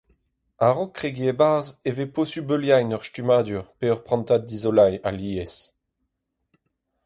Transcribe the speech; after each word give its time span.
A-raok 0.65 0.91
kregiñ 0.97 1.27
e-barzh 1.31 1.71
e 1.89 1.89
vez 1.97 2.09
posupl 2.15 2.51
heuliañ 2.53 2.95
ur 2.95 3.03
stummadur 3.05 3.65
pe 3.77 3.85
ur 3.93 3.99
prantad-dizoleiñ 4.05 4.95
alies. 5.09 5.53